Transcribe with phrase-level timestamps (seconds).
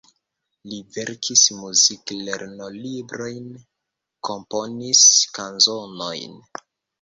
[0.69, 3.51] Li verkis muzik-lernolibrojn,
[4.31, 5.05] komponis
[5.39, 6.35] kanzonojn.